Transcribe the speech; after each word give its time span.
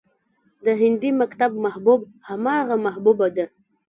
د 0.65 0.67
هندي 0.81 1.09
مکتب 1.21 1.51
محبوب 1.65 2.01
همغه 2.29 2.75
محبوبه 2.85 3.27
ده 3.35 3.45